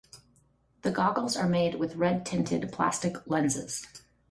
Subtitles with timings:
[0.81, 3.85] The goggles are made with red-tinted plastic lenses.